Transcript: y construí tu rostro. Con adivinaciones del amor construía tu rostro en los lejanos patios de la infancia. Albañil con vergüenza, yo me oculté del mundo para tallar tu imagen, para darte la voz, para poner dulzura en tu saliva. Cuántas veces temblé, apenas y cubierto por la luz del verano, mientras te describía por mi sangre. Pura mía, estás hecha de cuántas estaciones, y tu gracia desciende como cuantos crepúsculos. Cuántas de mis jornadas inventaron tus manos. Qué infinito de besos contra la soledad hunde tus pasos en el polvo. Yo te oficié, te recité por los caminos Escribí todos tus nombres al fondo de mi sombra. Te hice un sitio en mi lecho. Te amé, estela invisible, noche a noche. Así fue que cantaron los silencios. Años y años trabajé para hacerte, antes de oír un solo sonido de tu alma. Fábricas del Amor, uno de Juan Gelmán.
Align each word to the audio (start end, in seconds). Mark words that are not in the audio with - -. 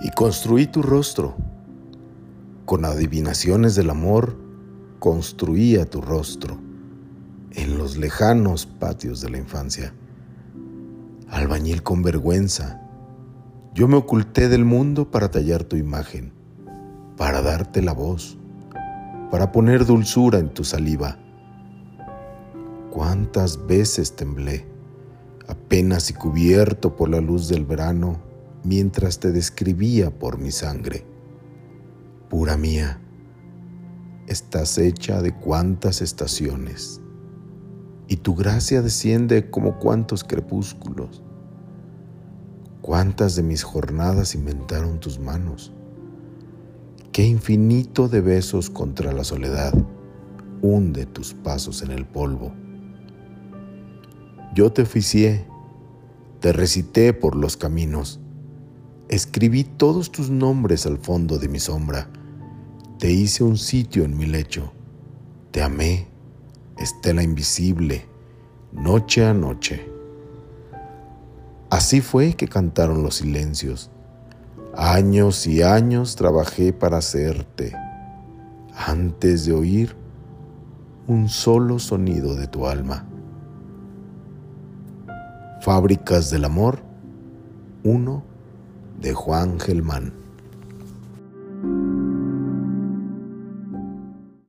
y 0.00 0.10
construí 0.10 0.66
tu 0.66 0.82
rostro. 0.82 1.34
Con 2.64 2.84
adivinaciones 2.84 3.74
del 3.74 3.90
amor 3.90 4.36
construía 4.98 5.88
tu 5.88 6.00
rostro 6.00 6.58
en 7.52 7.78
los 7.78 7.96
lejanos 7.96 8.66
patios 8.66 9.20
de 9.20 9.30
la 9.30 9.38
infancia. 9.38 9.94
Albañil 11.28 11.82
con 11.82 12.02
vergüenza, 12.02 12.80
yo 13.74 13.88
me 13.88 13.96
oculté 13.96 14.48
del 14.48 14.64
mundo 14.64 15.10
para 15.10 15.30
tallar 15.30 15.64
tu 15.64 15.76
imagen, 15.76 16.32
para 17.16 17.42
darte 17.42 17.82
la 17.82 17.92
voz, 17.92 18.38
para 19.30 19.52
poner 19.52 19.86
dulzura 19.86 20.38
en 20.38 20.50
tu 20.50 20.64
saliva. 20.64 21.18
Cuántas 22.90 23.66
veces 23.66 24.16
temblé, 24.16 24.66
apenas 25.48 26.10
y 26.10 26.14
cubierto 26.14 26.96
por 26.96 27.08
la 27.08 27.20
luz 27.20 27.48
del 27.48 27.64
verano, 27.64 28.25
mientras 28.66 29.20
te 29.20 29.30
describía 29.30 30.10
por 30.10 30.38
mi 30.38 30.50
sangre. 30.50 31.06
Pura 32.28 32.56
mía, 32.56 33.00
estás 34.26 34.76
hecha 34.78 35.22
de 35.22 35.32
cuántas 35.32 36.02
estaciones, 36.02 37.00
y 38.08 38.16
tu 38.16 38.34
gracia 38.34 38.82
desciende 38.82 39.50
como 39.50 39.78
cuantos 39.78 40.24
crepúsculos. 40.24 41.22
Cuántas 42.82 43.36
de 43.36 43.42
mis 43.42 43.62
jornadas 43.62 44.34
inventaron 44.34 44.98
tus 44.98 45.18
manos. 45.18 45.72
Qué 47.12 47.24
infinito 47.24 48.08
de 48.08 48.20
besos 48.20 48.68
contra 48.68 49.12
la 49.12 49.24
soledad 49.24 49.72
hunde 50.62 51.06
tus 51.06 51.34
pasos 51.34 51.82
en 51.82 51.90
el 51.92 52.06
polvo. 52.06 52.52
Yo 54.54 54.72
te 54.72 54.82
oficié, 54.82 55.46
te 56.40 56.52
recité 56.52 57.12
por 57.12 57.36
los 57.36 57.56
caminos 57.56 58.20
Escribí 59.08 59.62
todos 59.62 60.10
tus 60.10 60.30
nombres 60.30 60.84
al 60.84 60.98
fondo 60.98 61.38
de 61.38 61.48
mi 61.48 61.60
sombra. 61.60 62.08
Te 62.98 63.12
hice 63.12 63.44
un 63.44 63.56
sitio 63.56 64.04
en 64.04 64.16
mi 64.16 64.26
lecho. 64.26 64.72
Te 65.52 65.62
amé, 65.62 66.08
estela 66.76 67.22
invisible, 67.22 68.04
noche 68.72 69.24
a 69.24 69.32
noche. 69.32 69.88
Así 71.70 72.00
fue 72.00 72.34
que 72.34 72.48
cantaron 72.48 73.04
los 73.04 73.16
silencios. 73.16 73.92
Años 74.74 75.46
y 75.46 75.62
años 75.62 76.16
trabajé 76.16 76.72
para 76.72 76.98
hacerte, 76.98 77.74
antes 78.74 79.46
de 79.46 79.52
oír 79.52 79.96
un 81.06 81.28
solo 81.28 81.78
sonido 81.78 82.34
de 82.34 82.48
tu 82.48 82.66
alma. 82.66 83.06
Fábricas 85.60 86.28
del 86.30 86.44
Amor, 86.44 86.80
uno 87.84 88.35
de 88.98 89.12
Juan 89.14 89.58
Gelmán. 89.58 90.25